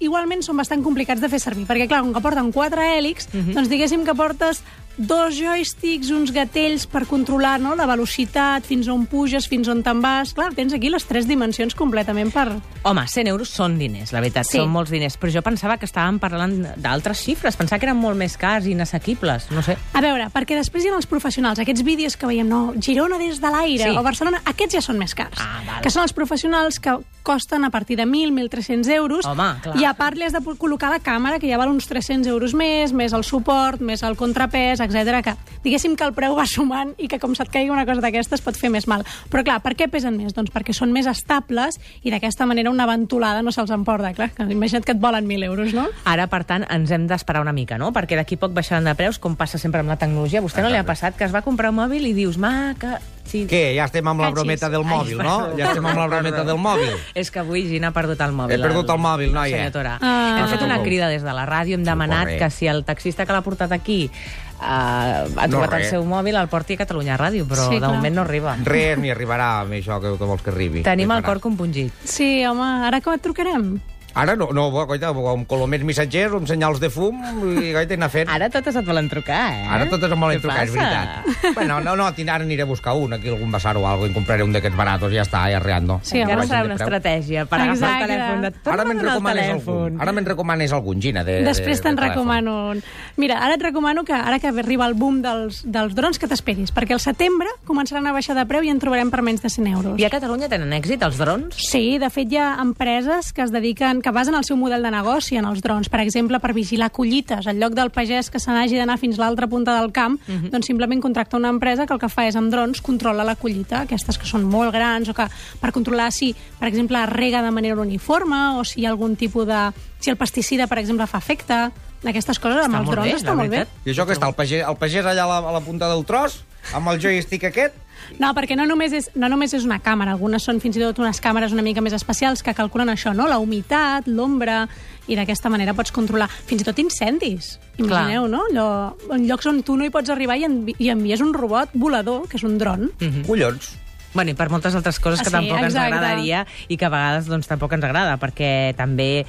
igualment 0.00 0.42
són 0.42 0.56
bastant 0.60 0.82
complicats 0.82 1.20
de 1.22 1.28
fer 1.28 1.40
servir, 1.40 1.66
perquè, 1.68 1.86
clar, 1.88 2.02
com 2.02 2.12
que 2.16 2.20
porten 2.24 2.52
quatre 2.52 2.82
hèlix, 2.96 3.28
doncs 3.32 3.68
diguéssim 3.70 4.04
que 4.06 4.14
portes 4.18 4.62
dos 5.00 5.32
joysticks, 5.38 6.10
uns 6.12 6.28
gatells 6.34 6.82
per 6.90 7.06
controlar 7.08 7.54
no, 7.62 7.72
la 7.78 7.86
velocitat, 7.88 8.66
fins 8.68 8.88
on 8.92 9.06
puges, 9.08 9.46
fins 9.48 9.68
on 9.72 9.78
te'n 9.86 10.00
vas... 10.02 10.34
Clar, 10.36 10.50
tens 10.52 10.74
aquí 10.76 10.90
les 10.92 11.06
tres 11.08 11.24
dimensions 11.30 11.72
completament 11.78 12.28
per... 12.34 12.48
Home, 12.84 13.06
100 13.08 13.30
euros 13.30 13.48
són 13.54 13.78
diners, 13.80 14.12
la 14.12 14.20
veritat, 14.20 14.44
Sí. 14.50 14.58
són 14.58 14.68
molts 14.68 14.90
diners. 14.92 15.16
Però 15.16 15.32
jo 15.32 15.40
pensava 15.46 15.78
que 15.80 15.86
estàvem 15.88 16.18
parlant 16.20 16.58
d'altres 16.82 17.22
xifres, 17.24 17.56
pensava 17.56 17.78
que 17.80 17.88
eren 17.88 17.96
molt 17.96 18.18
més 18.18 18.36
cars 18.36 18.66
i 18.68 18.74
inassequibles, 18.74 19.48
no 19.54 19.62
sé. 19.64 19.78
A 19.96 20.02
veure, 20.04 20.26
perquè 20.34 20.58
després 20.58 20.84
hi 20.84 20.92
ha 20.92 20.96
els 20.98 21.08
professionals, 21.08 21.62
aquests 21.62 21.84
vídeos 21.86 22.18
que 22.20 22.28
veiem, 22.28 22.48
no, 22.50 22.74
Girona 22.80 23.16
des 23.22 23.40
de 23.40 23.54
l'aire, 23.54 23.88
Sí. 23.92 23.96
o 23.96 24.02
Barcelona, 24.04 24.42
aquests 24.44 24.74
ja 24.74 24.84
són 24.84 24.98
més 25.00 25.14
cars. 25.14 25.38
Ah, 25.40 25.62
val. 25.66 25.80
Que 25.86 25.88
són 25.94 26.02
els 26.02 26.12
professionals 26.12 26.76
que 26.80 26.98
costen 27.22 27.64
a 27.64 27.70
partir 27.70 27.96
de 27.96 28.06
1.000, 28.06 28.32
1.300 28.48 28.88
euros. 28.94 29.26
Home, 29.26 29.48
clar. 29.62 29.76
I 29.80 29.84
a 29.84 29.94
part 29.94 30.18
li 30.18 30.24
has 30.26 30.34
de 30.34 30.40
col·locar 30.40 30.90
la 30.90 31.00
càmera, 31.04 31.38
que 31.38 31.48
ja 31.50 31.58
val 31.60 31.70
uns 31.72 31.88
300 31.90 32.28
euros 32.30 32.54
més, 32.54 32.92
més 32.92 33.14
el 33.16 33.24
suport, 33.24 33.80
més 33.80 34.02
el 34.06 34.16
contrapès, 34.16 34.80
etc. 34.80 35.20
que 35.24 35.36
diguéssim 35.64 35.96
que 35.96 36.06
el 36.08 36.14
preu 36.16 36.34
va 36.38 36.46
sumant 36.48 36.94
i 36.98 37.08
que 37.08 37.20
com 37.22 37.34
se't 37.36 37.52
caigui 37.52 37.70
una 37.70 37.86
cosa 37.88 38.04
d'aquestes 38.04 38.42
pot 38.44 38.56
fer 38.56 38.72
més 38.72 38.88
mal. 38.90 39.04
Però 39.30 39.44
clar, 39.46 39.60
per 39.64 39.76
què 39.78 39.90
pesen 39.92 40.16
més? 40.18 40.34
Doncs 40.36 40.52
perquè 40.54 40.74
són 40.76 40.94
més 40.94 41.08
estables 41.10 41.78
i 42.02 42.12
d'aquesta 42.12 42.48
manera 42.48 42.72
una 42.72 42.88
ventolada 42.88 43.44
no 43.44 43.52
se'ls 43.54 43.72
emporta. 43.74 44.14
Clar, 44.16 44.30
que 44.34 44.48
imagina't 44.50 44.86
que 44.86 44.96
et 44.96 45.02
volen 45.02 45.28
1.000 45.28 45.50
euros, 45.50 45.74
no? 45.76 45.88
Ara, 46.08 46.26
per 46.32 46.44
tant, 46.48 46.66
ens 46.70 46.90
hem 46.90 47.06
d'esperar 47.10 47.44
una 47.44 47.54
mica, 47.56 47.78
no? 47.78 47.92
Perquè 47.94 48.18
d'aquí 48.18 48.40
poc 48.40 48.54
baixaran 48.56 48.88
de 48.88 48.96
preus, 48.98 49.20
com 49.20 49.36
passa 49.36 49.60
sempre 49.60 49.84
amb 49.84 49.92
la 49.92 49.98
tecnologia. 50.00 50.40
A 50.40 50.46
vostè 50.46 50.64
no 50.64 50.72
li 50.72 50.80
ha 50.80 50.86
passat 50.88 51.16
que 51.16 51.28
es 51.28 51.34
va 51.34 51.44
comprar 51.46 51.74
un 51.74 51.80
mòbil 51.82 52.10
i 52.10 52.14
dius, 52.16 52.40
maca... 52.40 52.98
Sí. 53.30 53.44
Què? 53.46 53.74
Ja 53.76 53.84
estem 53.86 54.06
amb 54.10 54.18
la 54.20 54.26
Cachis. 54.28 54.34
brometa 54.40 54.68
del 54.68 54.82
Ai, 54.82 54.88
mòbil, 54.90 55.16
no? 55.22 55.36
perdó. 55.38 55.56
Ja 55.58 55.68
estem 55.70 55.86
amb 55.86 55.98
la 56.02 56.06
brometa 56.10 56.42
del 56.44 56.58
mòbil. 56.58 56.94
És 57.14 57.30
que 57.30 57.38
avui 57.44 57.62
Gina 57.68 57.88
ha 57.88 57.94
perdut 57.94 58.20
el 58.26 58.32
mòbil. 58.34 58.56
He 58.58 58.62
perdut 58.62 58.90
el 58.90 58.98
mòbil, 58.98 59.32
noia. 59.32 59.56
senyor 59.56 59.72
Torà. 59.76 59.96
Ah. 60.02 60.36
hem 60.40 60.48
fet 60.50 60.62
una 60.66 60.80
crida 60.82 61.08
des 61.08 61.22
de 61.22 61.32
la 61.36 61.46
ràdio, 61.46 61.74
hem 61.78 61.84
demanat 61.86 62.28
que 62.38 62.50
si 62.50 62.66
el 62.66 62.82
taxista 62.84 63.26
que 63.26 63.32
l'ha 63.32 63.42
portat 63.46 63.70
aquí 63.72 64.10
uh, 64.10 64.64
ha 64.64 65.46
No, 65.46 65.48
trobat 65.54 65.72
el 65.74 65.78
res. 65.84 65.90
seu 65.90 66.04
mòbil, 66.04 66.36
el 66.36 66.48
porti 66.48 66.74
a 66.74 66.80
Catalunya 66.82 67.16
Ràdio, 67.20 67.46
però 67.46 67.68
Sí, 67.68 67.76
de 67.78 67.84
clar. 67.86 67.94
moment 67.94 68.14
no 68.16 68.22
arriba. 68.22 68.56
Res 68.64 68.98
ni 68.98 69.10
arribarà 69.10 69.60
amb 69.62 69.72
això 69.78 70.00
que, 70.00 70.16
que 70.18 70.24
vols 70.24 70.42
que 70.42 70.50
arribi. 70.50 70.82
Tenim 70.82 71.10
el 71.14 71.22
cor 71.22 71.40
compungit. 71.40 71.92
Sí, 72.04 72.44
home, 72.46 72.66
ara 72.88 73.00
com 73.00 73.14
et 73.14 73.22
trucarem? 73.22 73.78
Ara 74.14 74.34
no, 74.36 74.48
no, 74.56 74.64
coita, 74.88 75.10
amb 75.14 75.46
colomets 75.50 75.84
missatgers, 75.86 76.34
amb 76.34 76.48
senyals 76.50 76.80
de 76.82 76.90
fum, 76.90 77.20
i 77.62 77.72
coita, 77.74 77.94
anar 77.94 78.08
fent... 78.10 78.30
Ara 78.32 78.48
totes 78.50 78.76
et 78.76 78.86
volen 78.86 79.08
trucar, 79.12 79.40
eh? 79.54 79.66
Ara 79.70 79.86
totes 79.90 80.10
em 80.10 80.20
volen 80.20 80.40
Què 80.40 80.44
trucar, 80.46 80.64
és 80.66 80.74
passa? 80.74 80.88
veritat. 81.22 81.54
Bueno, 81.56 81.80
no, 81.84 81.94
no, 81.96 82.06
ara 82.10 82.36
aniré 82.44 82.62
a 82.62 82.68
buscar 82.68 82.94
un, 82.98 83.12
aquí 83.14 83.28
algun 83.30 83.50
basar 83.52 83.76
o 83.76 83.84
alguna 83.86 84.00
cosa, 84.00 84.10
i 84.10 84.14
compraré 84.14 84.42
un 84.46 84.52
d'aquests 84.54 84.76
baratos 84.78 85.12
i 85.12 85.18
ja 85.20 85.24
està, 85.26 85.44
ja 85.52 85.60
reando. 85.62 86.00
Sí, 86.02 86.20
Encara 86.20 86.40
home. 86.42 86.48
serà 86.50 86.64
una 86.66 86.76
estratègia 86.78 87.46
per 87.46 87.60
agafar 87.60 87.70
el 87.70 87.76
Exacte. 87.80 88.06
telèfon. 88.10 88.40
De... 88.40 88.50
Ara 88.50 88.62
Torna 88.64 88.84
me'n 88.90 89.02
recomanes 89.04 89.50
algun. 89.54 90.00
Ara 90.00 90.12
me'n 90.16 90.26
recomanes 90.30 90.72
algun, 90.76 91.00
Gina, 91.02 91.24
de, 91.24 91.38
Després 91.46 91.78
de, 91.78 91.82
te'n 91.86 91.96
de 91.96 92.02
telèfon. 92.02 92.14
recomano 92.16 92.56
un. 92.74 92.82
Mira, 93.16 93.38
ara 93.44 93.54
et 93.54 93.62
recomano 93.62 94.04
que 94.04 94.14
ara 94.14 94.38
que 94.42 94.48
arriba 94.50 94.86
el 94.90 94.94
boom 94.94 95.20
dels, 95.22 95.62
dels 95.64 95.94
drons, 95.94 96.18
que 96.18 96.28
t'esperis, 96.30 96.72
perquè 96.74 96.96
al 96.96 97.00
setembre 97.02 97.48
començaran 97.68 98.06
a 98.06 98.12
baixar 98.16 98.34
de 98.38 98.44
preu 98.50 98.64
i 98.66 98.70
en 98.72 98.78
trobarem 98.82 99.10
per 99.10 99.22
menys 99.22 99.42
de 99.42 99.50
100 99.50 99.70
euros. 99.74 99.98
I 100.00 100.04
a 100.06 100.10
Catalunya 100.12 100.48
tenen 100.50 100.72
èxit 100.76 101.02
els 101.06 101.18
drons? 101.20 101.56
Sí, 101.70 101.98
de 102.02 102.10
fet 102.10 102.32
hi 102.32 102.38
ha 102.40 102.56
empreses 102.62 103.32
que 103.32 103.42
es 103.46 103.52
dediquen, 103.54 103.99
que 104.02 104.10
basen 104.10 104.34
el 104.34 104.44
seu 104.44 104.56
model 104.56 104.82
de 104.82 104.90
negoci 104.90 105.36
en 105.36 105.44
els 105.48 105.60
drons. 105.62 105.88
Per 105.88 106.00
exemple, 106.00 106.40
per 106.40 106.52
vigilar 106.56 106.90
collites. 106.90 107.46
En 107.46 107.60
lloc 107.60 107.74
del 107.76 107.90
pagès 107.90 108.30
que 108.30 108.40
se 108.40 108.50
n'hagi 108.52 108.76
d'anar 108.78 108.98
fins 108.98 109.18
a 109.18 109.24
l'altra 109.24 109.46
punta 109.50 109.74
del 109.80 109.92
camp, 109.92 110.18
doncs 110.50 110.66
simplement 110.66 111.00
contracta 111.00 111.36
una 111.36 111.48
empresa 111.52 111.86
que 111.86 111.94
el 111.94 112.00
que 112.00 112.08
fa 112.08 112.26
és 112.28 112.36
amb 112.36 112.50
drons 112.52 112.80
controla 112.80 113.24
la 113.24 113.36
collita, 113.36 113.82
aquestes 113.86 114.18
que 114.18 114.26
són 114.26 114.44
molt 114.44 114.72
grans, 114.74 115.08
o 115.08 115.14
que 115.14 115.26
per 115.60 115.72
controlar 115.72 116.10
si, 116.12 116.32
per 116.58 116.68
exemple, 116.68 117.04
rega 117.06 117.42
de 117.42 117.50
manera 117.50 117.80
uniforme, 117.80 118.58
o 118.58 118.64
si 118.64 118.80
hi 118.82 118.86
ha 118.86 118.90
algun 118.90 119.16
tipus 119.16 119.46
de... 119.46 119.60
si 120.00 120.10
el 120.10 120.16
pesticida, 120.16 120.66
per 120.66 120.78
exemple, 120.78 121.06
fa 121.06 121.18
efecte, 121.18 121.70
aquestes 122.00 122.38
coses 122.40 122.64
amb 122.64 122.74
Està 122.74 122.80
els 122.80 122.90
drons 122.90 123.10
bé, 123.10 123.16
està 123.18 123.34
molt 123.36 123.50
bé. 123.50 123.56
veritat. 123.58 123.84
I 123.84 123.90
això 123.92 124.06
que 124.08 124.14
està, 124.16 124.28
el 124.30 124.34
pagès, 124.38 124.64
el 124.66 124.76
pagès 124.80 125.04
allà 125.04 125.24
a 125.24 125.28
la, 125.28 125.38
a 125.50 125.52
la 125.52 125.60
punta 125.60 125.88
del 125.92 126.04
tros, 126.08 126.40
amb 126.72 126.88
el 126.88 127.00
joystick 127.00 127.44
aquest, 127.50 127.76
No, 128.18 128.32
perquè 128.34 128.56
no 128.56 128.66
només, 128.66 128.92
és, 128.92 129.10
no 129.14 129.28
només 129.28 129.54
és 129.54 129.64
una 129.64 129.78
càmera, 129.82 130.12
algunes 130.12 130.42
són 130.42 130.60
fins 130.60 130.76
i 130.76 130.80
tot 130.80 130.98
unes 130.98 131.20
càmeres 131.20 131.52
una 131.52 131.62
mica 131.62 131.80
més 131.80 131.92
especials 131.96 132.42
que 132.42 132.54
calculen 132.54 132.88
això, 132.92 133.14
no? 133.16 133.26
la 133.28 133.38
humitat, 133.38 134.06
l'ombra, 134.08 134.68
i 135.08 135.16
d'aquesta 135.18 135.50
manera 135.50 135.74
pots 135.74 135.92
controlar 135.92 136.28
fins 136.28 136.62
i 136.62 136.64
tot 136.64 136.78
incendis. 136.78 137.58
Imagineu, 137.78 138.26
no? 138.28 138.44
Allò, 138.50 138.66
en 139.14 139.26
llocs 139.26 139.46
on 139.46 139.62
tu 139.62 139.76
no 139.76 139.84
hi 139.84 139.90
pots 139.90 140.10
arribar 140.12 140.36
i, 140.38 140.44
envi 140.44 140.74
i 140.78 140.90
envies 140.92 141.20
un 141.24 141.32
robot 141.34 141.70
volador, 141.74 142.26
que 142.28 142.36
és 142.36 142.44
un 142.44 142.58
dron. 142.58 142.90
Mhm. 143.00 143.24
collons. 143.26 143.76
Bueno, 144.12 144.32
i 144.32 144.34
per 144.34 144.48
moltes 144.50 144.74
altres 144.74 144.98
coses 144.98 145.20
que 145.22 145.28
Ah, 145.28 145.30
sí, 145.30 145.36
tampoc 145.36 145.58
ens 145.58 145.66
exacte. 145.74 145.94
agradaria 145.94 146.46
i 146.66 146.76
que 146.76 146.84
a 146.84 146.88
vegades 146.90 147.26
doncs, 147.30 147.46
tampoc 147.46 147.72
ens 147.72 147.84
agrada, 147.84 148.16
perquè 148.18 148.74
també 148.76 149.24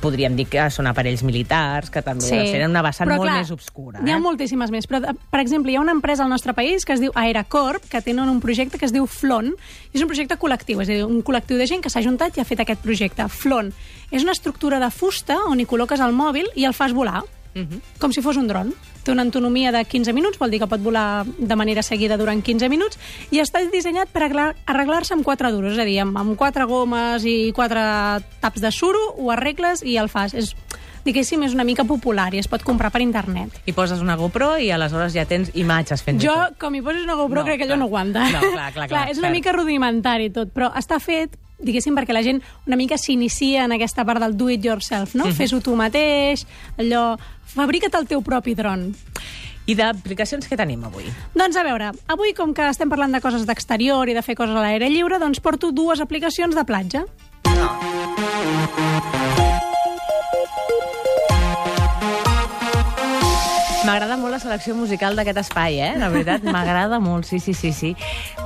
podríem 0.00 0.36
dir 0.36 0.46
que 0.50 0.68
són 0.72 0.88
aparells 0.90 1.22
militars, 1.26 1.90
que 1.92 2.02
també 2.04 2.24
sí. 2.26 2.38
tenen 2.52 2.70
una 2.70 2.82
vessant 2.86 3.08
Però, 3.08 3.18
molt 3.20 3.30
clar, 3.30 3.38
més 3.42 3.52
obscura. 3.54 4.02
N'hi 4.02 4.14
ha 4.14 4.18
Eh? 4.18 4.22
moltíssimes 4.22 4.72
més, 4.74 4.88
però, 4.88 5.00
per 5.30 5.40
exemple, 5.40 5.72
hi 5.72 5.76
ha 5.76 5.84
una 5.84 5.94
empresa 5.96 6.24
al 6.24 6.30
nostre 6.30 6.54
país 6.54 6.84
que 6.84 6.94
es 6.94 7.00
diu 7.00 7.12
Aeracorp, 7.14 7.84
que 7.90 8.02
tenen 8.02 8.28
un 8.28 8.40
projecte 8.40 8.78
que 8.78 8.86
es 8.86 8.92
diu 8.92 9.06
Flon, 9.06 9.54
és 9.92 10.02
un 10.02 10.08
projecte 10.08 10.38
col·lectiu, 10.38 10.80
és 10.82 10.88
a 10.88 10.92
dir, 10.92 11.04
un 11.04 11.22
col·lectiu 11.22 11.58
de 11.58 11.66
gent 11.66 11.82
que 11.82 11.90
s'ha 11.90 12.02
juntat 12.02 12.36
i 12.36 12.40
ha 12.40 12.48
fet 12.48 12.60
aquest 12.60 12.82
projecte. 12.82 13.28
Flon 13.28 13.72
és 14.10 14.22
una 14.22 14.32
estructura 14.32 14.78
de 14.80 14.90
fusta 14.90 15.38
on 15.50 15.60
hi 15.60 15.66
col·loques 15.66 16.00
el 16.00 16.14
mòbil 16.14 16.48
i 16.54 16.64
el 16.64 16.74
fas 16.74 16.94
volar, 16.94 17.24
Mhm. 17.56 17.80
com 17.98 18.12
si 18.12 18.20
fos 18.22 18.36
un 18.36 18.46
dron. 18.46 18.74
Té 19.02 19.12
una 19.12 19.22
autonomia 19.22 19.70
de 19.72 19.84
15 19.84 20.12
minuts, 20.12 20.38
vol 20.38 20.50
dir 20.50 20.58
que 20.60 20.66
pot 20.66 20.80
volar 20.82 21.24
de 21.26 21.56
manera 21.56 21.82
seguida 21.82 22.16
durant 22.16 22.42
15 22.42 22.68
minuts, 22.68 22.98
i 23.30 23.38
està 23.38 23.62
dissenyat 23.70 24.08
per 24.10 24.22
arreglar- 24.24 24.56
arreglar-se 24.66 25.14
amb 25.14 25.24
quatre 25.24 25.50
duros, 25.52 25.72
és 25.74 25.78
a 25.78 25.84
dir, 25.84 26.00
amb, 26.00 26.16
amb 26.18 26.36
quatre 26.36 26.64
gomes 26.64 27.24
i 27.24 27.52
quatre 27.54 27.80
taps 28.40 28.60
de 28.60 28.70
suro, 28.72 28.98
ho 29.16 29.30
arregles 29.30 29.82
i 29.84 29.96
el 29.96 30.08
fas. 30.08 30.34
És, 30.34 30.54
diguéssim, 31.04 31.40
és 31.44 31.54
una 31.54 31.62
mica 31.62 31.84
popular 31.84 32.34
i 32.34 32.38
es 32.38 32.48
pot 32.48 32.64
comprar 32.66 32.90
per 32.90 33.00
internet. 33.00 33.50
I 33.64 33.72
poses 33.72 34.00
una 34.02 34.16
GoPro 34.16 34.56
i 34.58 34.72
aleshores 34.74 35.12
ja 35.14 35.24
tens 35.24 35.52
imatges 35.54 36.02
fent 36.02 36.20
Jo, 36.20 36.34
com 36.58 36.74
hi 36.74 36.82
posis 36.82 37.04
una 37.04 37.14
GoPro, 37.14 37.40
No, 37.42 37.44
crec 37.46 37.58
que 37.58 37.64
allò 37.64 37.76
clar. 37.76 37.78
no 37.78 37.84
aguanta. 37.84 38.24
No, 38.32 38.40
clar, 38.40 38.72
clar, 38.74 38.88
clar, 38.88 39.08
és 39.10 39.18
una 39.18 39.28
cert. 39.28 39.36
mica 39.36 39.52
rudimentari 39.52 40.30
tot, 40.30 40.48
però 40.52 40.72
està 40.74 40.98
fet 41.00 41.38
diguéssim, 41.58 41.94
perquè 41.96 42.12
la 42.12 42.22
gent 42.22 42.42
una 42.66 42.76
mica 42.76 42.98
s'inicia 42.98 43.64
en 43.64 43.72
aquesta 43.72 44.04
part 44.04 44.20
del 44.20 44.36
do 44.36 44.50
it 44.50 44.62
yourself, 44.62 45.14
Mhm. 45.14 45.22
no? 45.24 45.32
Fes-ho 45.32 45.60
tu 45.62 45.74
mateix, 45.74 46.44
allò... 46.76 47.16
Fabrica't 47.54 47.94
el 47.98 48.08
teu 48.10 48.22
propi 48.26 48.56
dron. 48.58 48.90
I 49.66 49.74
d'aplicacions 49.74 50.46
que 50.46 50.58
tenim 50.58 50.84
avui? 50.86 51.08
Doncs 51.34 51.56
a 51.58 51.64
veure, 51.66 51.90
avui 52.12 52.34
com 52.38 52.52
que 52.54 52.68
estem 52.70 52.90
parlant 52.90 53.14
de 53.14 53.22
coses 53.22 53.46
d'exterior 53.48 54.08
i 54.08 54.14
de 54.14 54.22
fer 54.22 54.36
coses 54.38 54.54
a 54.54 54.62
l'aire 54.62 54.90
lliure, 54.92 55.18
doncs 55.22 55.42
porto 55.42 55.72
dues 55.74 56.02
aplicacions 56.04 56.54
de 56.54 56.66
platja. 56.68 57.06
M'agrada 63.86 64.16
molt 64.18 64.34
la 64.34 64.38
selecció 64.42 64.74
musical 64.74 65.14
d'aquest 65.14 65.38
espai, 65.44 65.76
eh? 65.78 65.92
La 66.00 66.08
veritat, 66.10 66.42
m'agrada 66.42 66.98
molt, 66.98 67.24
sí, 67.28 67.38
sí, 67.38 67.52
sí, 67.54 67.70
sí. 67.72 67.92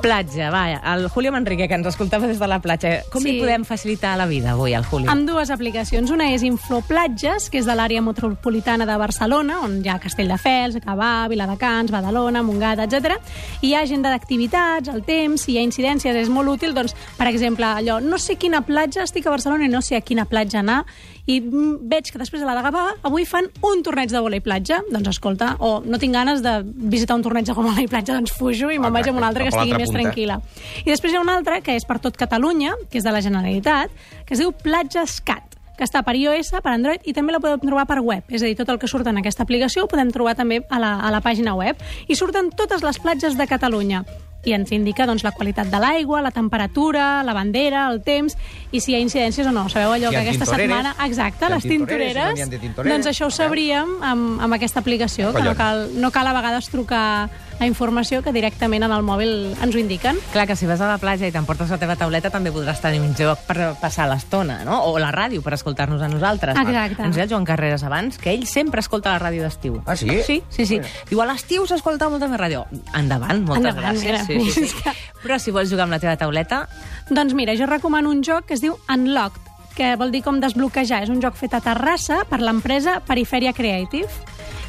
Platja, 0.02 0.50
va, 0.52 0.66
el 0.92 1.06
Julio 1.08 1.32
Manrique, 1.32 1.66
que 1.68 1.76
ens 1.78 1.86
escoltava 1.88 2.28
des 2.28 2.38
de 2.38 2.46
la 2.50 2.58
platja. 2.60 2.90
Com 3.12 3.22
Sí. 3.22 3.32
li 3.32 3.40
podem 3.40 3.64
facilitar 3.64 4.16
la 4.18 4.26
vida 4.26 4.50
avui 4.52 4.74
al 4.74 4.84
Julio? 4.84 5.10
Amb 5.10 5.26
dues 5.28 5.48
aplicacions. 5.50 6.10
Una 6.10 6.30
és 6.34 6.42
Infoplatges, 6.42 7.48
que 7.48 7.58
és 7.58 7.64
de 7.66 7.72
l'àrea 7.74 8.02
metropolitana 8.02 8.84
de 8.84 8.96
Barcelona, 9.00 9.60
on 9.64 9.80
hi 9.82 9.88
ha 9.88 9.98
Castelldefels, 9.98 10.76
Gavà, 10.84 11.26
Viladecans, 11.28 11.90
Badalona, 11.90 12.42
Montgat, 12.42 12.78
etc. 12.84 13.16
I 13.62 13.68
hi 13.70 13.74
ha 13.74 13.80
agenda 13.80 14.10
d'activitats, 14.10 14.88
el 14.88 15.02
temps, 15.04 15.40
si 15.40 15.52
hi 15.52 15.58
ha 15.58 15.62
incidències, 15.62 16.14
és 16.16 16.28
molt 16.28 16.48
útil, 16.48 16.74
doncs, 16.74 16.94
per 17.16 17.28
exemple, 17.28 17.64
allò, 17.64 18.00
no 18.02 18.18
sé 18.18 18.36
quina 18.36 18.60
platja, 18.60 19.04
estic 19.04 19.26
a 19.26 19.30
Barcelona 19.30 19.64
i 19.64 19.68
no 19.68 19.80
sé 19.80 19.96
a 19.96 20.02
quina 20.02 20.26
platja 20.26 20.60
anar, 20.60 20.84
i 21.26 21.40
mm, 21.40 21.88
veig 21.88 22.10
que 22.10 22.18
després 22.18 22.40
de 22.42 22.46
la 22.46 22.56
de 22.56 22.62
Gavà 22.66 22.86
avui 23.06 23.24
fan 23.24 23.46
un 23.62 23.82
torneig 23.86 24.10
de 24.10 24.18
volei 24.18 24.40
platja, 24.40 24.80
doncs 24.90 25.08
escolta, 25.08 25.29
o 25.58 25.80
no 25.84 25.98
tinc 25.98 26.14
ganes 26.14 26.42
de 26.42 26.60
visitar 26.64 27.16
un 27.18 27.22
torneig 27.22 27.46
de 27.46 27.54
volei 27.56 27.88
platja, 27.90 28.14
doncs 28.14 28.32
fujo 28.36 28.70
i 28.70 28.78
me'n 28.78 28.92
vaig 28.92 29.08
a 29.08 29.12
un 29.12 29.24
altre 29.24 29.46
que 29.46 29.54
a 29.54 29.58
estigui 29.58 29.76
més 29.76 29.90
punta. 29.90 30.00
tranquil·la. 30.00 30.40
I 30.84 30.88
després 30.90 31.12
hi 31.12 31.20
ha 31.20 31.22
una 31.24 31.36
altra, 31.38 31.60
que 31.60 31.76
és 31.76 31.86
per 31.86 32.00
tot 32.00 32.16
Catalunya, 32.16 32.74
que 32.90 32.98
és 32.98 33.04
de 33.04 33.14
la 33.14 33.22
Generalitat, 33.22 33.90
que 34.26 34.34
es 34.34 34.42
diu 34.42 34.52
Platges 34.52 35.20
Cat 35.20 35.56
que 35.80 35.86
està 35.88 36.02
per 36.04 36.12
iOS, 36.12 36.50
per 36.60 36.74
Android, 36.74 37.00
i 37.08 37.14
també 37.16 37.32
la 37.32 37.40
podeu 37.40 37.56
trobar 37.62 37.86
per 37.88 38.02
web. 38.04 38.26
És 38.28 38.42
a 38.44 38.50
dir, 38.50 38.52
tot 38.58 38.68
el 38.68 38.76
que 38.76 38.90
surt 38.90 39.08
en 39.08 39.16
aquesta 39.16 39.46
aplicació 39.48 39.86
ho 39.86 39.88
podem 39.88 40.10
trobar 40.12 40.34
també 40.36 40.60
a 40.68 40.76
la, 40.82 40.98
a 41.00 41.08
la 41.08 41.22
pàgina 41.24 41.56
web. 41.56 41.80
I 42.04 42.18
surten 42.20 42.52
totes 42.52 42.84
les 42.84 43.00
platges 43.00 43.38
de 43.40 43.48
Catalunya 43.48 44.04
i 44.44 44.54
ens 44.56 44.72
indica 44.72 45.06
doncs, 45.08 45.24
la 45.26 45.32
qualitat 45.36 45.68
de 45.68 45.80
l'aigua, 45.82 46.22
la 46.24 46.30
temperatura, 46.32 47.22
la 47.26 47.34
bandera, 47.36 47.86
el 47.92 48.00
temps 48.02 48.36
i 48.72 48.80
si 48.80 48.92
hi 48.92 48.96
ha 48.96 49.02
incidències 49.02 49.46
o 49.46 49.52
no. 49.52 49.66
Sabeu 49.68 49.92
allò 49.92 50.08
Si 50.08 50.16
que 50.16 50.22
aquesta 50.22 50.48
setmana... 50.48 50.94
Exacte, 51.04 51.46
si 51.46 51.52
les 51.52 51.68
tintoreres, 51.68 52.38
si 52.38 52.46
no 52.48 52.62
tintoreres, 52.62 52.94
doncs 52.94 53.10
això 53.12 53.28
ho 53.28 53.34
sabríem 53.34 53.98
amb, 54.00 54.40
amb 54.40 54.56
aquesta 54.56 54.80
aplicació, 54.80 55.34
que 55.36 55.44
no 55.44 55.54
cal, 55.58 55.88
no 56.00 56.12
cal 56.14 56.30
a 56.30 56.34
vegades 56.36 56.70
trucar 56.72 57.28
la 57.60 57.66
informació 57.68 58.22
que 58.24 58.32
directament 58.32 58.82
en 58.86 58.92
el 58.96 59.02
mòbil 59.04 59.54
ens 59.62 59.74
ho 59.76 59.78
indiquen. 59.78 60.16
Clar 60.32 60.46
que 60.48 60.56
si 60.56 60.66
vas 60.66 60.80
a 60.80 60.88
la 60.88 60.96
platja 60.98 61.28
i 61.28 61.32
t'emportes 61.34 61.70
la 61.70 61.78
teva 61.78 61.94
tauleta 62.00 62.30
també 62.32 62.50
podràs 62.54 62.80
tenir 62.80 63.02
un 63.04 63.12
joc 63.14 63.44
per 63.46 63.74
passar 63.80 64.08
l'estona, 64.10 64.62
no? 64.64 64.80
O 64.88 64.98
la 64.98 65.12
ràdio 65.12 65.42
per 65.44 65.54
escoltar-nos 65.54 66.00
a 66.02 66.08
nosaltres. 66.08 66.56
Exacte. 66.56 67.02
Ens 67.04 67.14
deia 67.14 67.28
el 67.28 67.30
Joan 67.30 67.44
Carreras 67.44 67.84
abans 67.84 68.16
que 68.18 68.32
ell 68.32 68.46
sempre 68.48 68.80
escolta 68.80 69.12
la 69.12 69.20
ràdio 69.20 69.44
d'estiu. 69.44 69.82
Ah, 69.86 69.94
sí? 69.96 70.08
Sí, 70.26 70.40
sí, 70.48 70.66
sí. 70.66 70.80
Diu, 71.10 71.20
a 71.20 71.28
l'estiu 71.28 71.66
s'escolta 71.68 72.08
molta 72.08 72.28
més 72.32 72.40
ràdio. 72.40 72.64
Endavant, 72.96 73.44
moltes 73.44 73.74
Endavant, 73.74 74.00
gràcies. 74.00 74.26
mira. 74.28 74.50
Sí, 74.50 74.50
sí, 74.56 74.66
sí. 74.72 74.96
Però 75.22 75.38
si 75.38 75.52
vols 75.52 75.68
jugar 75.70 75.84
amb 75.84 75.92
la 75.98 76.00
teva 76.02 76.16
tauleta, 76.16 76.64
Doncs 77.10 77.34
mira, 77.34 77.56
jo 77.58 77.66
recomano 77.66 78.08
un 78.08 78.22
joc 78.22 78.46
que 78.46 78.54
es 78.54 78.60
diu 78.62 78.76
Unlocked, 78.88 79.42
que 79.74 79.96
vol 79.98 80.12
dir 80.14 80.22
com 80.22 80.38
desbloquejar. 80.40 81.02
És 81.02 81.10
un 81.10 81.20
joc 81.20 81.34
fet 81.34 81.52
a 81.54 81.60
Terrassa 81.60 82.20
per 82.30 82.38
l'empresa 82.40 83.00
Perifèria 83.06 83.52
Creative. 83.52 84.06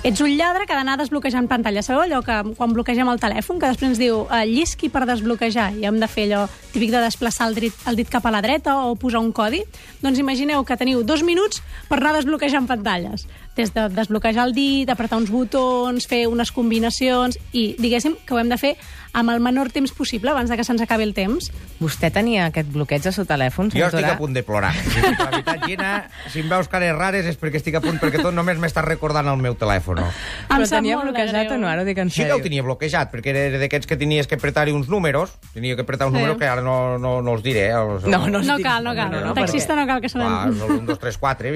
Ets 0.04 0.22
un 0.22 0.32
lladre 0.34 0.66
que 0.66 0.74
ha 0.74 0.80
d'anar 0.80 0.96
desbloquejant 0.98 1.46
pantalles. 1.46 1.86
Sabeu 1.86 2.02
allò 2.02 2.22
que 2.26 2.36
quan 2.58 2.74
bloquegem 2.74 3.10
el 3.12 3.20
telèfon, 3.22 3.60
que 3.62 3.70
després 3.70 3.92
ens 3.92 4.00
diu 4.02 4.24
eh, 4.26 4.46
llisqui 4.50 4.90
per 4.90 5.04
desbloquejar 5.06 5.68
i 5.78 5.86
hem 5.86 6.00
de 6.02 6.10
fer 6.10 6.26
allò 6.26 6.48
típic 6.72 6.90
de 6.90 7.04
desplaçar 7.04 7.52
el 7.52 7.60
dit, 7.60 7.84
el 7.86 8.00
dit 8.00 8.10
cap 8.10 8.26
a 8.26 8.32
la 8.34 8.42
dreta 8.42 8.80
o 8.88 8.96
posar 8.98 9.22
un 9.22 9.30
codi? 9.32 9.62
Doncs 10.02 10.18
imagineu 10.24 10.66
que 10.66 10.78
teniu 10.78 11.04
dos 11.06 11.22
minuts 11.22 11.62
per 11.90 12.00
anar 12.00 12.16
desbloquejant 12.18 12.66
pantalles. 12.66 13.28
Des 13.62 13.70
de 13.76 13.90
desbloquejar 13.94 14.48
el 14.48 14.56
dit, 14.58 14.90
apretar 14.90 15.20
uns 15.22 15.30
botons, 15.30 16.08
fer 16.10 16.24
unes 16.32 16.50
combinacions 16.52 17.38
i 17.54 17.76
diguéssim 17.78 18.16
que 18.26 18.34
ho 18.34 18.40
hem 18.42 18.50
de 18.50 18.58
fer 18.58 18.72
amb 19.14 19.30
el 19.30 19.42
menor 19.44 19.68
temps 19.76 19.92
possible 19.92 20.32
abans 20.32 20.50
de 20.50 20.56
que 20.58 20.64
se'ns 20.64 20.82
acabi 20.82 21.04
el 21.04 21.12
temps. 21.14 21.50
Vostè 21.82 22.10
tenia 22.16 22.46
aquest 22.48 22.70
bloqueig 22.72 23.06
al 23.06 23.14
seu 23.14 23.26
telèfon, 23.28 23.70
Jo 23.76 23.86
estic 23.90 24.08
a 24.08 24.16
punt 24.18 24.34
de 24.34 24.42
plorar. 24.48 24.72
Si 24.74 25.02
La 25.04 25.28
veritat, 25.30 25.66
Gina, 25.68 25.90
si 26.32 26.40
em 26.42 26.50
veus 26.50 26.70
cares 26.72 26.96
rares 26.96 27.26
és 27.30 27.38
perquè 27.38 27.60
estic 27.60 27.76
a 27.78 27.82
punt, 27.84 28.00
perquè 28.02 28.22
tot 28.24 28.34
només 28.34 28.58
m'està 28.58 28.82
recordant 28.86 29.28
el 29.28 29.38
meu 29.38 29.54
telèfon. 29.60 30.00
Però 30.02 30.58
Em 30.58 30.66
sap 30.66 30.78
tenia 30.80 30.96
molt 30.98 31.10
de 31.10 31.12
bloquejat 31.12 31.46
greu. 31.50 31.58
o 31.58 31.62
no? 31.62 31.68
Ara 31.68 31.84
ho 31.84 31.86
dic 31.86 31.98
en 32.02 32.10
Sí 32.10 32.22
que 32.22 32.30
sèrio. 32.30 32.38
el 32.38 32.42
tenia 32.48 32.64
bloquejat, 32.64 33.12
perquè 33.14 33.36
era 33.36 33.60
d'aquests 33.60 33.86
que 33.86 33.98
tenies 33.98 34.26
que 34.32 34.36
apretar-hi 34.40 34.72
uns 34.72 34.88
números. 34.90 35.36
Tenia 35.54 35.76
que 35.76 35.82
apretar 35.86 36.08
uns 36.08 36.16
Sí. 36.16 36.22
números 36.22 36.38
que 36.40 36.48
ara 36.48 36.62
no, 36.64 36.98
no, 36.98 37.22
no 37.22 37.34
els 37.36 37.44
diré. 37.44 37.68
eh, 37.68 37.74
Els, 37.78 38.06
No, 38.08 38.26
no, 38.30 38.42
No 38.42 38.58
cal, 38.64 38.84
no 38.84 38.96
cal. 38.96 39.12
no, 39.12 39.20
no, 39.20 39.26
No, 39.28 39.34
Taxista 39.36 39.76
no 39.76 39.86
cal 39.86 40.00
que 40.02 40.08
se 40.10 40.18
Clar, 40.18 40.48
n'en... 40.50 40.56
el 40.56 40.72
1, 40.72 40.86
2, 40.88 41.00
3, 41.00 41.18
4. 41.18 41.50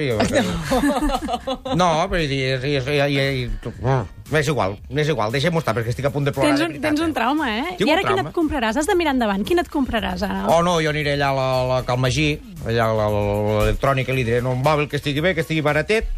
No, 1.74 1.95
però 2.10 2.20
és, 2.20 2.30
és, 2.30 2.64
és, 2.64 2.88
és, 2.92 3.16
és, 3.16 4.36
és 4.40 4.50
igual, 4.52 4.76
és 4.90 5.10
igual, 5.12 5.32
deixem-ho 5.34 5.62
estar, 5.62 5.74
perquè 5.76 5.94
estic 5.94 6.08
a 6.08 6.12
punt 6.14 6.28
de 6.28 6.34
plorar. 6.36 6.52
Tens 6.52 6.60
de 6.60 6.66
un, 6.66 6.74
veritat, 6.74 6.88
tens 6.90 7.02
un 7.04 7.10
eh? 7.10 7.16
trauma, 7.16 7.48
eh? 7.52 7.74
Tinc 7.78 7.90
I 7.90 7.94
ara 7.94 8.04
quin 8.06 8.22
et 8.24 8.30
compraràs? 8.36 8.78
Has 8.80 8.90
de 8.90 8.96
mirar 8.98 9.14
endavant. 9.16 9.44
Quin 9.46 9.62
et 9.62 9.70
compraràs 9.72 10.24
ara? 10.26 10.44
Oh, 10.52 10.60
no, 10.66 10.78
jo 10.84 10.92
aniré 10.92 11.16
allà 11.16 11.32
a 11.32 11.36
la, 11.38 11.48
la 11.70 11.80
Calmagí, 11.88 12.28
allà 12.66 12.90
a 12.92 13.10
l'electrònica, 13.16 14.12
i 14.12 14.20
li 14.20 14.26
diré, 14.28 14.40
no, 14.44 14.56
un 14.58 14.64
mòbil 14.66 14.90
que 14.92 15.00
estigui 15.00 15.24
bé, 15.24 15.34
que 15.36 15.44
estigui 15.46 15.64
baratet, 15.66 16.10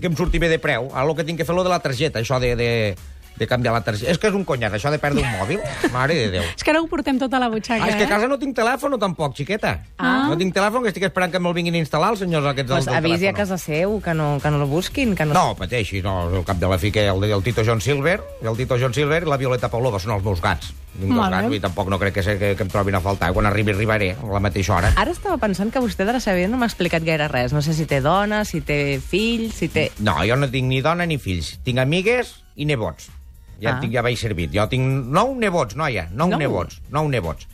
que 0.00 0.08
em 0.08 0.16
surti 0.16 0.40
bé 0.42 0.50
de 0.52 0.60
preu. 0.62 0.90
Ara 0.94 1.08
el 1.08 1.16
que 1.18 1.26
tinc 1.28 1.40
que 1.40 1.48
fer 1.48 1.56
lo 1.56 1.64
de 1.66 1.72
la 1.72 1.80
targeta, 1.82 2.22
això 2.22 2.38
de, 2.42 2.54
de, 2.56 2.70
de 3.40 3.48
canviar 3.48 3.72
la 3.74 3.80
targeta. 3.82 4.10
És 4.12 4.18
que 4.20 4.28
és 4.28 4.34
un 4.36 4.44
conyat, 4.44 4.74
això 4.76 4.92
de 4.92 4.98
perdre 5.00 5.24
un 5.24 5.32
mòbil. 5.40 5.60
Mare 5.94 6.14
de 6.14 6.28
Déu. 6.36 6.44
És 6.54 6.62
que 6.62 6.70
ara 6.74 6.82
ho 6.82 6.86
portem 6.92 7.18
tot 7.18 7.32
a 7.34 7.40
la 7.40 7.48
butxaca, 7.48 7.82
Ah, 7.82 7.88
és 7.88 7.96
que 7.96 8.04
a 8.04 8.06
eh? 8.06 8.10
casa 8.12 8.28
no 8.28 8.38
tinc 8.38 8.54
telèfon 8.56 8.98
tampoc, 9.00 9.34
xiqueta. 9.38 9.78
Ah. 9.96 10.26
No 10.28 10.36
tinc 10.36 10.52
telèfon, 10.54 10.82
que 10.84 10.92
estic 10.92 11.08
esperant 11.08 11.32
que 11.32 11.40
me'l 11.40 11.54
vinguin 11.56 11.74
a 11.74 11.80
instal·lar 11.80 12.12
els 12.12 12.20
senyors 12.20 12.46
aquests 12.52 12.70
Pues 12.70 12.84
del, 12.84 12.94
del 12.94 13.00
avisi 13.00 13.26
a 13.26 13.32
telèfon. 13.32 13.36
casa 13.40 13.58
seu, 13.58 14.00
que 14.04 14.14
no, 14.14 14.38
que 14.42 14.50
no 14.50 14.60
el 14.62 14.68
busquin. 14.68 15.16
Que 15.16 15.24
no... 15.24 15.34
No, 15.34 15.56
pateixi, 15.56 16.02
no, 16.04 16.28
al 16.28 16.44
cap 16.44 16.58
de 16.60 16.68
la 16.68 16.78
fi 16.78 16.92
que 16.92 17.06
el, 17.08 17.24
el 17.24 17.42
Tito 17.42 17.62
John 17.64 17.80
Silver, 17.80 18.20
el 18.42 18.56
Tito 18.56 18.76
John 18.78 18.92
Silver 18.94 19.22
i 19.24 19.26
la 19.26 19.36
Violeta 19.40 19.70
Paulova 19.72 19.98
són 19.98 20.12
els 20.18 20.24
meus 20.24 20.40
gats. 20.44 20.74
Tinc 21.00 21.14
dos 21.14 21.30
gats 21.30 21.54
i 21.54 21.60
tampoc 21.62 21.88
no 21.88 21.98
crec 21.98 22.12
que, 22.18 22.22
se, 22.22 22.34
que, 22.36 22.54
que 22.58 22.64
em 22.66 22.68
trobin 22.68 22.94
a 22.98 23.00
faltar. 23.00 23.32
Quan 23.32 23.46
arribi, 23.46 23.72
arribaré 23.72 24.10
a 24.20 24.26
la 24.26 24.40
mateixa 24.42 24.74
hora. 24.74 24.90
Ara 25.00 25.12
estava 25.14 25.38
pensant 25.38 25.70
que 25.72 25.80
vostè 25.80 26.04
de 26.04 26.12
la 26.12 26.20
seva 26.20 26.36
vida 26.36 26.48
no 26.50 26.58
m'ha 26.60 26.66
explicat 26.68 27.06
gaire 27.06 27.28
res. 27.30 27.54
No 27.54 27.62
sé 27.62 27.72
si 27.78 27.86
té 27.86 28.00
dona, 28.04 28.44
si 28.44 28.60
té 28.60 29.00
fills, 29.00 29.54
si 29.54 29.68
té... 29.72 29.90
No, 30.02 30.18
jo 30.26 30.36
no 30.36 30.50
tinc 30.50 30.66
ni 30.68 30.82
dona 30.84 31.06
ni 31.06 31.16
fills. 31.16 31.54
Tinc 31.64 31.78
amigues 31.78 32.34
i 32.56 32.66
nebots. 32.68 33.08
Ja, 33.60 33.76
Ah. 33.76 33.80
tinc, 33.80 33.92
ja 33.92 34.02
vaig 34.02 34.16
servit. 34.18 34.50
Jo 34.52 34.66
tinc 34.68 35.06
nou 35.12 35.34
nebots, 35.38 35.76
noia, 35.76 36.08
nou, 36.12 36.28
Nou? 36.28 36.30
nou. 36.30 36.38
nebots, 36.38 36.80
nou 36.90 37.08
nebots. 37.08 37.46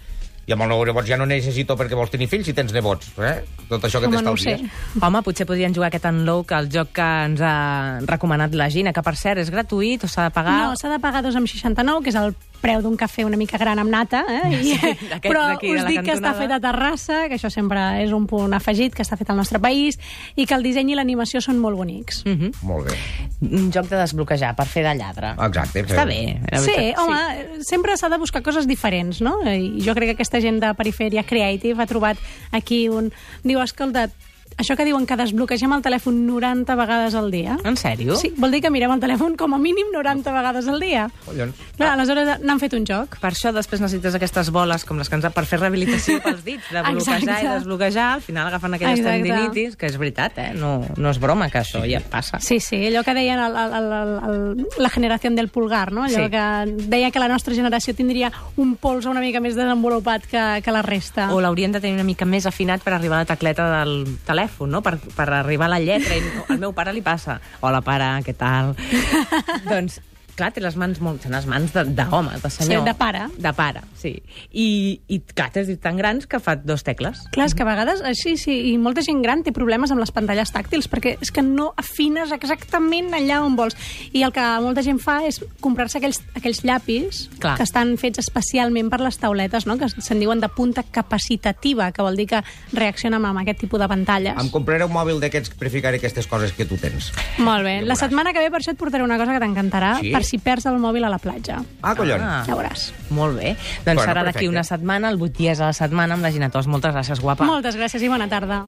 I 0.47 0.53
amb 0.55 0.63
els 0.63 0.69
nou 0.71 0.85
nebots 0.87 1.09
ja 1.09 1.17
no 1.19 1.27
necessito 1.27 1.75
perquè 1.77 1.97
vols 1.99 2.09
tenir 2.13 2.29
fills 2.31 2.47
si 2.47 2.53
tens 2.55 2.71
nebots, 2.73 3.09
eh? 3.19 3.43
Tot 3.69 3.83
això 3.83 3.99
que 3.99 4.07
no 4.07 4.21
t'estalvies. 4.21 4.61
sé. 4.61 5.01
Home, 5.03 5.21
potser 5.27 5.45
podrien 5.45 5.75
jugar 5.75 5.89
aquest 5.89 6.05
Unlock, 6.07 6.53
el 6.53 6.69
joc 6.71 6.93
que 6.95 7.03
ens 7.03 7.41
ha 7.43 7.99
recomanat 8.07 8.55
la 8.55 8.69
Gina, 8.71 8.93
que 8.93 9.03
per 9.03 9.17
cert 9.17 9.39
és 9.43 9.51
gratuït 9.51 10.05
o 10.05 10.07
s'ha 10.07 10.29
de 10.29 10.31
pagar... 10.31 10.69
No, 10.69 10.77
s'ha 10.77 10.89
de 10.89 11.01
pagar 11.01 11.25
2,69, 11.25 12.03
que 12.05 12.11
és 12.11 12.15
el 12.15 12.37
preu 12.67 12.83
d'un 12.83 12.97
cafè 12.99 13.25
una 13.27 13.39
mica 13.39 13.59
gran 13.63 13.79
amb 13.79 13.93
nata, 13.93 14.25
eh? 14.27 14.51
I, 14.51 14.75
d'aquest 15.13 15.27
però 15.31 15.45
us 15.57 15.87
dic 15.87 16.03
que 16.07 16.17
està 16.17 16.35
fet 16.39 16.53
a 16.53 16.59
Terrassa, 16.63 17.23
que 17.31 17.39
això 17.39 17.51
sempre 17.53 17.83
és 18.03 18.13
un 18.17 18.27
punt 18.31 18.57
afegit, 18.57 18.95
que 18.97 19.05
està 19.07 19.19
fet 19.19 19.31
al 19.31 19.39
nostre 19.39 19.61
país, 19.63 20.01
i 20.35 20.47
que 20.49 20.57
el 20.57 20.67
disseny 20.67 20.93
i 20.93 20.99
l'animació 20.99 21.43
són 21.45 21.61
molt 21.63 21.79
bonics. 21.79 22.25
Mhm. 22.27 22.53
Molt 22.67 22.91
bé. 22.91 22.99
Un 23.47 23.71
joc 23.75 23.91
de 23.93 24.01
desbloquejar, 24.01 24.55
per 24.59 24.67
fer 24.71 24.83
de 24.87 24.95
lladre. 24.99 25.35
Exacte. 25.47 25.85
Està 25.87 26.07
bé. 26.09 26.21
Sí, 26.65 26.73
veritat, 26.73 27.03
home, 27.03 27.63
sempre 27.67 27.97
s'ha 27.97 28.11
de 28.13 28.19
buscar 28.19 28.43
coses 28.43 28.67
diferents, 28.67 29.21
no? 29.21 29.39
I 29.47 29.83
jo 29.85 29.95
crec 29.95 30.13
que 30.13 30.17
aquesta 30.19 30.41
gent 30.41 30.61
de 30.63 30.73
Perifèria 30.79 31.25
Creative 31.27 31.83
ha 31.83 31.87
trobat 31.87 32.21
aquí 32.53 32.87
un... 32.89 33.13
Diu, 33.47 33.61
escolta, 33.63 34.09
això 34.57 34.77
que 34.77 34.85
diuen 34.89 35.05
que 35.07 35.17
desbloquegem 35.19 35.73
el 35.77 35.83
telèfon 35.85 36.23
90 36.27 36.75
vegades 36.79 37.15
al 37.15 37.31
dia... 37.31 37.59
En 37.65 37.77
sèrio? 37.77 38.17
Sí, 38.17 38.33
vol 38.37 38.51
dir 38.55 38.63
que 38.65 38.71
mirem 38.73 38.93
el 38.95 39.01
telèfon 39.03 39.37
com 39.37 39.53
a 39.55 39.59
mínim 39.61 39.91
90 39.93 40.33
vegades 40.33 40.69
al 40.73 40.81
dia. 40.81 41.07
Collons. 41.27 41.55
Clar, 41.77 41.91
aleshores 41.93 42.41
n'han 42.43 42.61
fet 42.63 42.73
un 42.79 42.87
joc. 42.89 43.19
Per 43.21 43.31
això 43.33 43.53
després 43.53 43.83
necessites 43.85 44.15
aquestes 44.17 44.51
boles 44.55 44.85
com 44.89 44.97
les 44.99 45.11
que 45.13 45.19
ens 45.19 45.27
ha 45.29 45.33
per 45.35 45.45
fer 45.49 45.59
rehabilitació 45.61 46.23
pels 46.25 46.41
dits, 46.47 46.71
de 46.73 46.83
bloquejar 46.83 47.19
Exacte. 47.21 47.45
i 47.45 47.51
desbloquejar, 47.53 48.07
al 48.17 48.25
final 48.25 48.49
agafen 48.49 48.75
aquelles 48.79 49.01
Exacte. 49.01 49.23
tendinitis, 49.29 49.77
que 49.77 49.91
és 49.91 49.99
veritat, 50.01 50.39
eh? 50.41 50.49
No, 50.57 50.73
no 50.97 51.11
és 51.13 51.21
broma, 51.21 51.51
que 51.53 51.61
això 51.61 51.85
ja 51.85 52.01
passa. 52.01 52.41
Sí, 52.41 52.59
sí, 52.65 52.81
allò 52.89 53.05
que 53.05 53.15
deien 53.15 53.39
el, 53.43 53.57
el, 53.61 53.77
el, 53.83 53.93
el, 53.93 54.15
el, 54.31 54.67
la 54.81 54.89
generació 54.91 55.31
del 55.37 55.49
pulgar, 55.53 55.93
no? 55.93 56.05
Allò 56.09 56.25
Sí. 56.27 56.31
que 56.33 56.87
deia 56.89 57.11
que 57.11 57.19
la 57.21 57.29
nostra 57.29 57.53
generació 57.55 57.93
tindria 57.95 58.33
un 58.57 58.77
pols 58.81 59.05
una 59.07 59.21
mica 59.21 59.41
més 59.41 59.57
desenvolupat 59.57 60.25
que, 60.31 60.43
que 60.65 60.73
la 60.73 60.81
resta. 60.83 61.29
O 61.35 61.41
l'haurien 61.45 61.73
de 61.73 61.81
tenir 61.81 61.95
una 62.01 62.05
mica 62.09 62.25
més 62.25 62.47
afinat 62.47 62.81
per 62.85 62.95
arribar 62.97 63.19
a 63.21 63.25
la 63.27 63.29
tecleta 63.29 63.67
del 63.81 64.07
telèfon, 64.25 64.46
no? 64.71 64.83
Per, 64.83 64.97
per 65.17 65.29
arribar 65.41 65.69
a 65.69 65.75
la 65.77 65.81
lletra. 65.83 66.17
I 66.17 66.45
al 66.49 66.61
meu 66.63 66.75
pare 66.77 66.95
li 66.97 67.03
passa. 67.05 67.39
Hola, 67.61 67.83
pare, 67.85 68.11
què 68.27 68.37
tal? 68.37 68.75
doncs, 69.71 70.01
clar, 70.37 70.53
té 70.55 70.61
les 70.63 70.77
mans 70.77 71.01
molt... 71.03 71.23
Té 71.25 71.31
les 71.33 71.47
mans 71.49 71.73
de- 71.75 71.85
d'home, 71.97 72.35
de, 72.37 72.41
de 72.45 72.51
senyor. 72.53 72.83
Sí, 72.83 72.87
de 72.91 72.95
pare. 72.95 73.25
De 73.41 73.53
pare, 73.57 73.83
sí. 73.99 74.13
I, 74.53 74.67
i 75.09 75.21
clar, 75.35 75.49
té 75.55 75.63
els 75.65 75.71
dits 75.73 75.83
tan 75.83 75.97
grans 75.99 76.27
que 76.31 76.39
fa 76.43 76.55
dos 76.57 76.85
tecles. 76.87 77.25
Clar, 77.35 77.47
és 77.49 77.55
que 77.57 77.65
a 77.65 77.69
vegades, 77.69 78.03
així, 78.07 78.37
sí, 78.41 78.55
i 78.73 78.77
molta 78.79 79.03
gent 79.07 79.23
gran 79.25 79.43
té 79.47 79.53
problemes 79.57 79.91
amb 79.95 80.01
les 80.03 80.13
pantalles 80.15 80.53
tàctils, 80.55 80.89
perquè 80.93 81.17
és 81.25 81.33
que 81.33 81.43
no 81.43 81.73
afines 81.81 82.33
exactament 82.37 83.13
allà 83.17 83.41
on 83.45 83.57
vols. 83.57 83.77
I 84.13 84.23
el 84.27 84.33
que 84.37 84.45
molta 84.65 84.85
gent 84.87 85.01
fa 85.03 85.19
és 85.27 85.41
comprar-se 85.65 85.99
aquells, 85.99 86.21
aquells 86.37 86.63
llapis 86.67 87.25
Clar. 87.41 87.57
que 87.59 87.65
estan 87.67 87.97
fets 88.01 88.21
especialment 88.23 88.91
per 88.93 89.01
les 89.01 89.19
tauletes, 89.19 89.67
no? 89.67 89.79
que 89.81 89.89
se'n 89.89 90.21
diuen 90.21 90.41
de 90.43 90.49
punta 90.53 90.85
capacitativa, 90.85 91.91
que 91.93 92.03
vol 92.05 92.17
dir 92.17 92.27
que 92.31 92.43
reaccionen 92.77 93.25
amb 93.25 93.41
aquest 93.43 93.61
tipus 93.65 93.81
de 93.81 93.89
pantalles. 93.89 94.37
Em 94.39 94.51
compraré 94.53 94.85
un 94.87 94.93
mòbil 94.95 95.21
d'aquests 95.23 95.55
per 95.57 95.71
ficar 95.73 95.95
aquestes 95.97 96.27
coses 96.29 96.53
que 96.53 96.67
tu 96.69 96.77
tens. 96.81 97.11
Molt 97.39 97.65
bé. 97.65 97.79
La 97.87 97.97
setmana 97.97 98.33
que 98.37 98.43
ve, 98.45 98.51
per 98.53 98.61
això 98.61 98.75
et 98.75 98.79
portaré 98.81 99.05
una 99.05 99.19
cosa 99.19 99.33
que 99.37 99.41
t'encantarà, 99.43 99.95
Sí? 100.01 100.13
per 100.13 100.23
si 100.27 100.39
perds 100.43 100.67
el 100.71 100.79
mòbil 100.83 101.05
a 101.07 101.11
la 101.13 101.19
platja. 101.23 101.61
Ah, 101.83 101.95
collons. 101.99 102.23
Ah. 102.23 102.43
Ja 102.47 102.57
veuràs. 102.59 102.89
Molt 103.11 103.39
bé. 103.39 103.55
Doncs 103.85 103.85
Bueno, 103.87 104.07
serà 104.07 104.25
d'aquí 104.27 104.49
una 104.49 104.65
setmana, 104.67 105.11
el 105.15 105.21
8 105.23 105.37
dies 105.39 105.61
a 105.61 105.71
la 105.71 105.77
setmana, 105.77 106.15
amb 106.15 106.23
la 106.27 106.33
Gina 106.35 106.51
Tos. 106.51 106.67
Moltes 106.67 106.95
gràcies, 106.95 107.21
guapa. 107.23 107.47
Moltes 107.47 107.77
gràcies 107.79 108.03
i 108.03 108.09
bona 108.09 108.29
tarda. 108.29 108.65